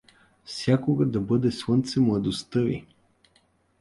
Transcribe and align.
Всякога 0.45 1.05
да 1.05 1.21
бъде 1.21 1.51
слънце 1.51 1.99
младостта 1.99 2.59
ви! 2.61 2.85